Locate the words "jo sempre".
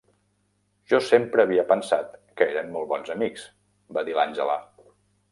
0.93-1.43